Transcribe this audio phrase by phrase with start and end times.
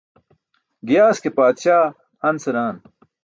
[0.85, 1.85] Giyaas ke paatśaa
[2.23, 2.75] han senaan.